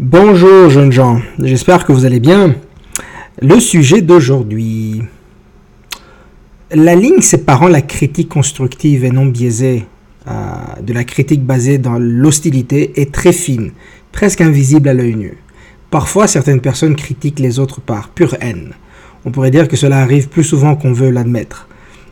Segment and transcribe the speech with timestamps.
[0.00, 2.54] Bonjour jeunes gens, j'espère que vous allez bien.
[3.42, 5.02] Le sujet d'aujourd'hui.
[6.70, 9.86] La ligne séparant la critique constructive et non biaisée
[10.28, 10.32] euh,
[10.80, 13.72] de la critique basée dans l'hostilité est très fine,
[14.12, 15.38] presque invisible à l'œil nu.
[15.90, 18.74] Parfois, certaines personnes critiquent les autres par pure haine.
[19.24, 21.66] On pourrait dire que cela arrive plus souvent qu'on veut l'admettre.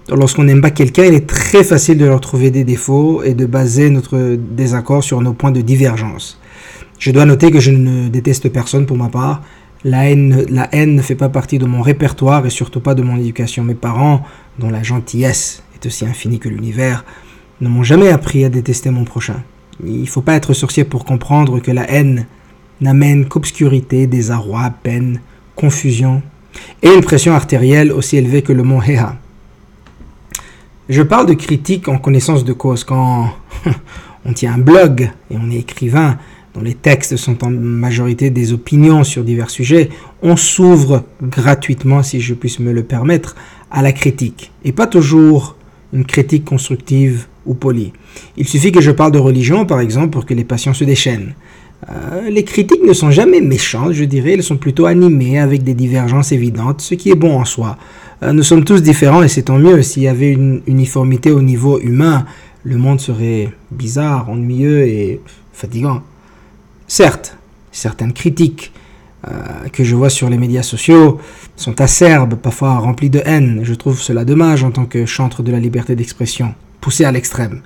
[0.08, 3.46] Lorsqu'on n'aime pas quelqu'un, il est très facile de leur trouver des défauts et de
[3.46, 6.40] baser notre désaccord sur nos points de divergence.
[6.98, 9.42] Je dois noter que je ne déteste personne pour ma part.
[9.84, 13.02] La haine, la haine ne fait pas partie de mon répertoire et surtout pas de
[13.02, 13.62] mon éducation.
[13.62, 14.24] Mes parents,
[14.58, 17.04] dont la gentillesse est aussi infinie que l'univers,
[17.60, 19.42] ne m'ont jamais appris à détester mon prochain.
[19.84, 22.26] Il ne faut pas être sorcier pour comprendre que la haine
[22.80, 25.20] n'amène qu'obscurité, désarroi, peine,
[25.54, 26.22] confusion
[26.82, 29.16] et une pression artérielle aussi élevée que le mont Heha.
[30.88, 33.30] Je parle de critique en connaissance de cause quand
[34.24, 36.18] on tient un blog et on est écrivain
[36.56, 39.90] dont les textes sont en majorité des opinions sur divers sujets,
[40.22, 43.36] on s'ouvre gratuitement, si je puisse me le permettre,
[43.70, 44.52] à la critique.
[44.64, 45.56] Et pas toujours
[45.92, 47.92] une critique constructive ou polie.
[48.36, 51.34] Il suffit que je parle de religion, par exemple, pour que les patients se déchaînent.
[51.90, 55.74] Euh, les critiques ne sont jamais méchantes, je dirais, elles sont plutôt animées avec des
[55.74, 57.76] divergences évidentes, ce qui est bon en soi.
[58.22, 59.82] Euh, nous sommes tous différents et c'est tant mieux.
[59.82, 62.24] S'il y avait une uniformité au niveau humain,
[62.64, 65.20] le monde serait bizarre, ennuyeux et
[65.52, 66.02] fatigant.
[66.88, 67.36] Certes,
[67.72, 68.72] certaines critiques
[69.26, 71.18] euh, que je vois sur les médias sociaux
[71.56, 73.60] sont acerbes, parfois remplies de haine.
[73.64, 77.62] Je trouve cela dommage en tant que chantre de la liberté d'expression, poussé à l'extrême.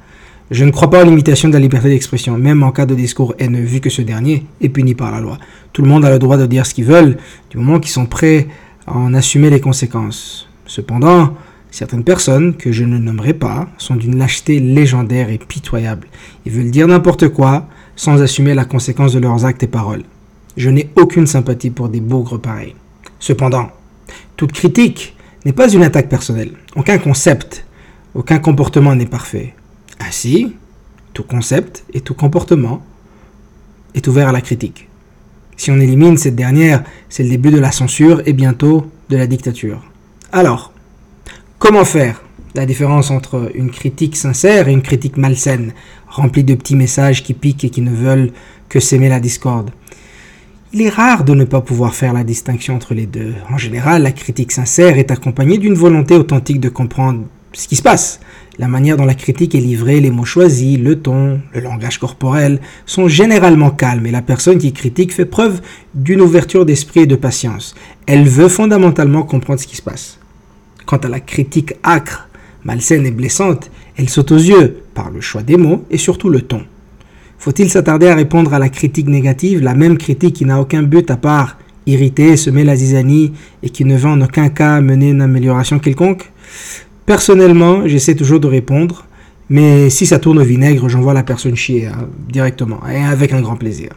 [0.51, 3.35] Je ne crois pas aux limitations de la liberté d'expression, même en cas de discours
[3.39, 5.39] haineux, vu que ce dernier est puni par la loi.
[5.73, 7.19] Tout le monde a le droit de dire ce qu'ils veulent,
[7.51, 8.49] du moment qu'ils sont prêts
[8.87, 10.49] à en assumer les conséquences.
[10.67, 11.35] Cependant,
[11.71, 16.09] certaines personnes, que je ne nommerai pas, sont d'une lâcheté légendaire et pitoyable.
[16.47, 20.05] Ils veulent dire n'importe quoi, sans assumer la conséquence de leurs actes et paroles.
[20.57, 22.75] Je n'ai aucune sympathie pour des bougres pareils.
[23.19, 23.71] Cependant,
[24.37, 26.53] toute critique n'est pas une attaque personnelle.
[26.77, 27.65] Aucun concept,
[28.15, 29.55] aucun comportement n'est parfait.
[30.01, 30.55] Ainsi,
[31.13, 32.83] tout concept et tout comportement
[33.95, 34.89] est ouvert à la critique.
[35.57, 39.27] Si on élimine cette dernière, c'est le début de la censure et bientôt de la
[39.27, 39.85] dictature.
[40.33, 40.73] Alors,
[41.59, 42.23] comment faire
[42.55, 45.73] la différence entre une critique sincère et une critique malsaine,
[46.11, 48.33] remplie de petits messages qui piquent et qui ne veulent
[48.69, 49.71] que s'aimer la discorde.
[50.73, 53.35] Il est rare de ne pas pouvoir faire la distinction entre les deux.
[53.51, 57.83] En général, la critique sincère est accompagnée d'une volonté authentique de comprendre ce qui se
[57.83, 58.21] passe.
[58.59, 62.61] La manière dont la critique est livrée, les mots choisis, le ton, le langage corporel
[62.87, 65.61] sont généralement calmes et la personne qui critique fait preuve
[65.95, 67.75] d'une ouverture d'esprit et de patience.
[68.07, 70.19] Elle veut fondamentalement comprendre ce qui se passe.
[70.87, 72.29] Quant à la critique âcre,
[72.63, 76.43] malsaine et blessante, elle saute aux yeux par le choix des mots et surtout le
[76.43, 76.63] ton.
[77.39, 81.11] Faut-il s'attarder à répondre à la critique négative, la même critique qui n'a aucun but
[81.11, 81.57] à part
[81.87, 86.31] irriter, semer la zizanie et qui ne veut en aucun cas mener une amélioration quelconque?
[87.07, 89.07] Personnellement, j'essaie toujours de répondre,
[89.49, 93.41] mais si ça tourne au vinaigre, j'envoie la personne chier hein, directement et avec un
[93.41, 93.91] grand plaisir.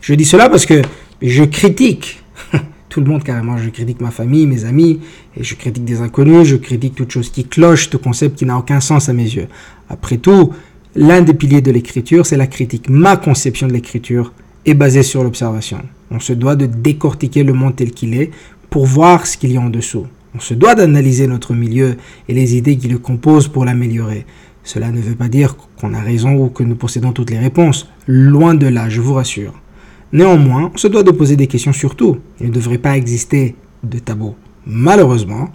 [0.00, 0.82] Je dis cela parce que
[1.22, 2.22] je critique
[2.88, 3.56] tout le monde carrément.
[3.58, 5.00] Je critique ma famille, mes amis,
[5.36, 8.58] et je critique des inconnus, je critique toute chose qui cloche, tout concept qui n'a
[8.58, 9.46] aucun sens à mes yeux.
[9.88, 10.52] Après tout,
[10.94, 12.88] l'un des piliers de l'écriture, c'est la critique.
[12.88, 14.32] Ma conception de l'écriture
[14.66, 15.78] est basée sur l'observation.
[16.10, 18.30] On se doit de décortiquer le monde tel qu'il est
[18.70, 20.06] pour voir ce qu'il y a en dessous.
[20.34, 21.96] On se doit d'analyser notre milieu
[22.28, 24.26] et les idées qui le composent pour l'améliorer.
[24.62, 27.88] Cela ne veut pas dire qu'on a raison ou que nous possédons toutes les réponses.
[28.06, 29.54] Loin de là, je vous rassure.
[30.12, 32.18] Néanmoins, on se doit de poser des questions sur tout.
[32.40, 34.34] Il ne devrait pas exister de tabous.
[34.66, 35.48] Malheureusement,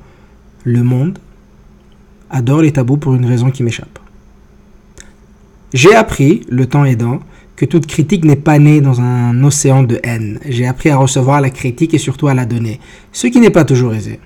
[0.64, 1.20] le monde
[2.30, 4.00] adore les tabous pour une raison qui m'échappe.
[5.74, 7.20] J'ai appris, le temps aidant,
[7.56, 10.40] que toute critique n'est pas née dans un océan de haine.
[10.48, 12.80] J'ai appris à recevoir la critique et surtout à la donner,
[13.12, 14.20] ce qui n'est pas toujours aisé.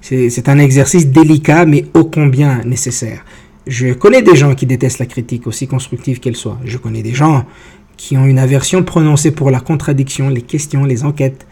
[0.00, 3.24] C'est un exercice délicat mais ô combien nécessaire.
[3.66, 6.58] Je connais des gens qui détestent la critique, aussi constructive qu'elle soit.
[6.64, 7.44] Je connais des gens
[7.96, 11.46] qui ont une aversion prononcée pour la contradiction, les questions, les enquêtes.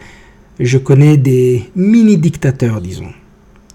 [0.59, 3.11] Je connais des mini-dictateurs, disons.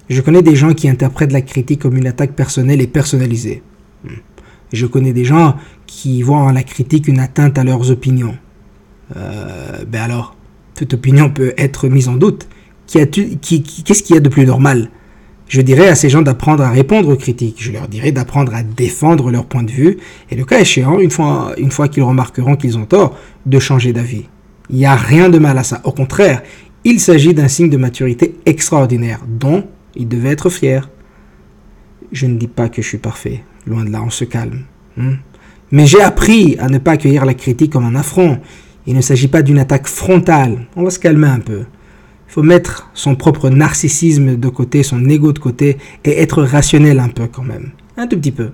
[0.09, 3.63] Je connais des gens qui interprètent la critique comme une attaque personnelle et personnalisée.
[4.73, 5.57] Je connais des gens
[5.87, 8.37] qui voient en la critique une atteinte à leurs opinions.
[9.17, 10.37] Euh, ben alors,
[10.75, 12.49] toute opinion peut être mise en doute.
[12.87, 14.91] Qu'est-ce qu'il y a de plus normal?
[15.49, 17.57] Je dirais à ces gens d'apprendre à répondre aux critiques.
[17.59, 19.99] Je leur dirais d'apprendre à défendre leur point de vue.
[20.31, 23.93] Et le cas échéant, une fois, une fois qu'ils remarqueront qu'ils ont tort, de changer
[23.93, 24.27] d'avis.
[24.71, 25.81] Il n'y a rien de mal à ça.
[25.83, 26.43] Au contraire,
[26.85, 29.65] il s'agit d'un signe de maturité extraordinaire, dont
[29.97, 30.83] ils devaient être fiers.
[32.13, 33.43] Je ne dis pas que je suis parfait.
[33.67, 34.65] Loin de là, on se calme.
[34.97, 35.15] Hmm.
[35.73, 38.41] Mais j'ai appris à ne pas accueillir la critique comme un affront
[38.87, 40.67] Il ne s'agit pas d'une attaque frontale.
[40.77, 41.61] On va se calmer un peu.
[42.29, 47.01] Il faut mettre son propre narcissisme de côté, son ego de côté, et être rationnel
[47.01, 47.71] un peu quand même.
[47.97, 48.51] Un tout petit peu.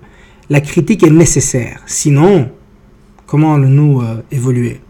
[0.48, 1.82] La critique est nécessaire.
[1.86, 2.50] Sinon,
[3.26, 4.80] comment allons-nous euh, évoluer?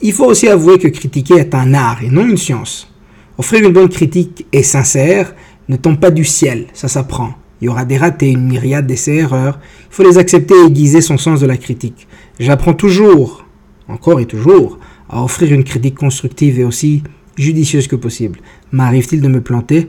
[0.00, 2.92] Il faut aussi avouer que critiquer est un art et non une science.
[3.38, 5.34] Offrir une bonne critique et sincère
[5.68, 7.34] ne tombe pas du ciel, ça s'apprend.
[7.62, 9.60] Il y aura des ratés, une myriade d'essais-erreurs.
[9.88, 12.08] Il faut les accepter et aiguiser son sens de la critique.
[12.40, 13.46] J'apprends toujours,
[13.86, 17.04] encore et toujours, à offrir une critique constructive et aussi
[17.38, 18.40] judicieuse que possible.
[18.72, 19.86] M'arrive-t-il de me planter?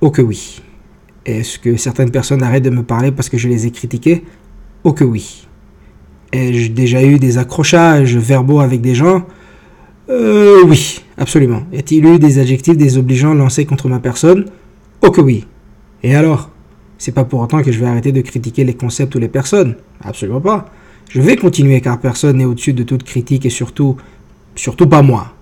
[0.00, 0.62] Oh que oui.
[1.26, 4.22] Est-ce que certaines personnes arrêtent de me parler parce que je les ai critiquées?
[4.84, 5.48] Oh que oui.
[6.32, 9.26] Ai-je déjà eu des accrochages verbaux avec des gens?
[10.08, 11.62] Euh, Oui, absolument.
[11.72, 14.44] Y a-t-il eu des adjectifs désobligeants lancés contre ma personne?
[15.02, 15.48] Oh que oui.
[16.04, 16.49] Et alors?
[17.00, 19.74] C'est pas pour autant que je vais arrêter de critiquer les concepts ou les personnes.
[20.04, 20.66] Absolument pas.
[21.08, 23.96] Je vais continuer car personne n'est au-dessus de toute critique et surtout,
[24.54, 25.32] surtout pas moi.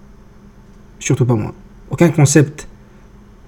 [1.01, 1.53] Surtout pas moi.
[1.91, 2.69] Aucun concept,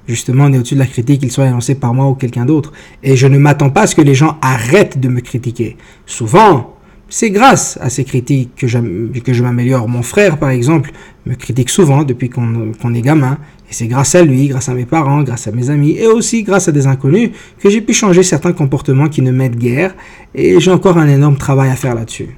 [0.09, 2.73] justement, n'est au-dessus de la critique, qu'il soit lancé par moi ou quelqu'un d'autre.
[3.05, 5.77] Et je ne m'attends pas à ce que les gens arrêtent de me critiquer.
[6.05, 6.80] Souvent,
[7.11, 9.89] c'est grâce à ces critiques que, je m'améliore.
[9.89, 10.93] Mon frère, par exemple,
[11.27, 13.37] me critique souvent depuis qu'on est gamin.
[13.69, 16.45] Et c'est grâce à lui, grâce à mes parents, grâce à mes amis et aussi
[16.45, 19.95] grâce à des inconnus que j'ai pu changer certains comportements qui ne m'aident guère.
[20.37, 22.37] Et j'ai encore un énorme travail à faire là-dessus.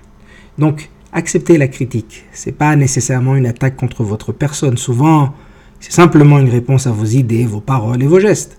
[0.58, 2.24] Donc, accepter la critique.
[2.32, 4.78] C'est pas nécessairement une attaque contre votre personne.
[4.78, 5.34] Souvent,
[5.80, 8.58] c'est simplement une réponse à vos idées, vos paroles et vos gestes.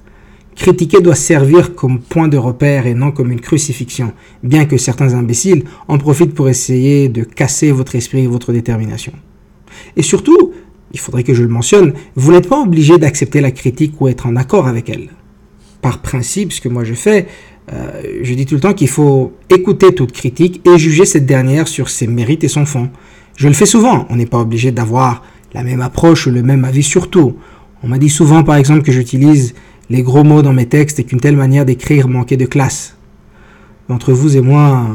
[0.56, 4.14] Critiquer doit servir comme point de repère et non comme une crucifixion,
[4.44, 9.14] bien que certains imbéciles en profitent pour essayer de casser votre esprit et votre détermination.
[9.98, 10.54] Et surtout,
[10.92, 14.28] il faudrait que je le mentionne, vous n'êtes pas obligé d'accepter la critique ou être
[14.28, 15.10] en accord avec elle.
[15.82, 17.28] Par principe, ce que moi je fais,
[17.72, 21.68] euh, je dis tout le temps qu'il faut écouter toute critique et juger cette dernière
[21.68, 22.90] sur ses mérites et son fond.
[23.36, 25.24] Je le fais souvent, on n'est pas obligé d'avoir
[25.54, 27.38] la même approche ou le même avis sur tout.
[27.82, 29.56] On m'a dit souvent par exemple que j'utilise
[29.90, 32.98] les gros mots dans mes textes et qu'une telle manière d'écrire manquait de classe.
[33.90, 34.88] Entre vous et moi,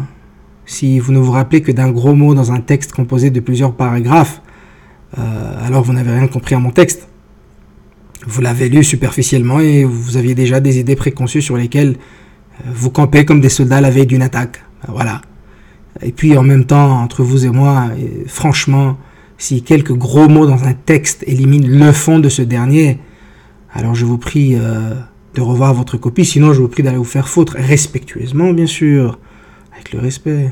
[0.64, 3.74] si vous ne vous rappelez que d'un gros mot dans un texte composé de plusieurs
[3.74, 4.40] paragraphes,
[5.18, 7.08] euh, alors vous n'avez rien compris à mon texte.
[8.26, 11.96] Vous l'avez lu superficiellement et vous aviez déjà des idées préconçues sur lesquelles
[12.60, 14.62] euh, vous campez comme des soldats la veille d'une attaque.
[14.86, 15.22] Ben voilà.
[16.02, 17.88] Et puis en même temps, entre vous et moi,
[18.26, 18.96] franchement,
[19.36, 22.98] si quelques gros mots dans un texte éliminent le fond de ce dernier,
[23.78, 24.92] alors je vous prie euh,
[25.34, 29.20] de revoir votre copie, sinon je vous prie d'aller vous faire foutre, respectueusement bien sûr,
[29.72, 30.50] avec le respect.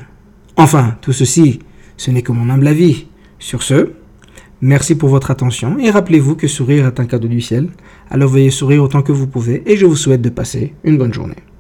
[0.57, 1.59] Enfin, tout ceci,
[1.97, 3.09] ce n'est que mon humble avis.
[3.41, 3.91] Sur ce,
[4.61, 7.69] merci pour votre attention et rappelez-vous que sourire est un cadeau du ciel,
[8.11, 11.13] alors veuillez sourire autant que vous pouvez et je vous souhaite de passer une bonne
[11.13, 11.46] journée.